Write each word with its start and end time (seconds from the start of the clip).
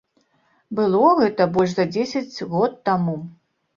Было 0.79 1.11
гэта 1.21 1.47
больш 1.57 1.71
за 1.75 1.85
дзесяць 1.93 2.43
год 2.55 2.71
таму. 2.91 3.15